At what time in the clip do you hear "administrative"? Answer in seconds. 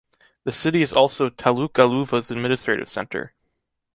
2.31-2.89